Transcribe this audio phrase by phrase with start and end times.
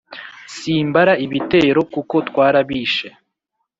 [0.55, 3.07] simbara ibitero kuko twarabishe